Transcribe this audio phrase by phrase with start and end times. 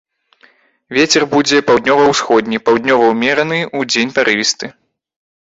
[0.97, 4.65] Вецер будзе паўднёва-ўсходні, паўднёвы ўмераны, удзень парывісты.